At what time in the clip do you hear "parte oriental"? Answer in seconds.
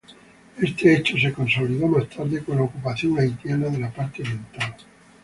3.91-4.75